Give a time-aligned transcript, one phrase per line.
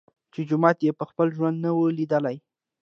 [0.33, 2.37] چي جومات یې په خپل ژوند نه وو لیدلی